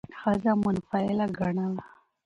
ښځه 0.19 0.51
منفعله 0.63 1.25
ګڼله، 1.37 1.67